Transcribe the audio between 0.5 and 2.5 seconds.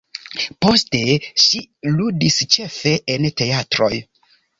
Poste ŝi ludis